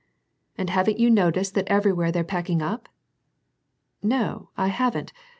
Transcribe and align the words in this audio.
"And 0.57 0.71
haven't 0.71 0.97
you 0.97 1.11
noticed 1.11 1.53
that 1.53 1.67
everywhere 1.67 2.11
they're 2.11 2.23
packing 2.23 2.59
up?" 2.59 2.89
"No, 4.01 4.49
I 4.57 4.69
haven't. 4.69 5.13